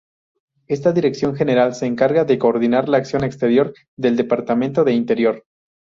[0.65, 5.45] Ésta dirección general se encarga de coordinar la acción exterior del Departamento de Interior.